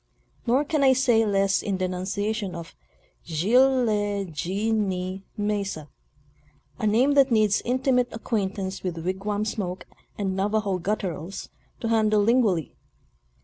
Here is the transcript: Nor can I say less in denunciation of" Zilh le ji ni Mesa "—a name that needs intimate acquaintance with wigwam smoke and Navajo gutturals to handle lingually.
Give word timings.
Nor 0.47 0.65
can 0.65 0.83
I 0.83 0.93
say 0.93 1.27
less 1.27 1.61
in 1.61 1.77
denunciation 1.77 2.55
of" 2.55 2.73
Zilh 3.29 3.85
le 3.85 4.25
ji 4.31 4.71
ni 4.71 5.23
Mesa 5.37 5.89
"—a 6.79 6.87
name 6.87 7.11
that 7.13 7.29
needs 7.29 7.61
intimate 7.63 8.11
acquaintance 8.11 8.81
with 8.81 9.05
wigwam 9.05 9.45
smoke 9.45 9.85
and 10.17 10.35
Navajo 10.35 10.79
gutturals 10.79 11.49
to 11.81 11.89
handle 11.89 12.25
lingually. 12.25 12.71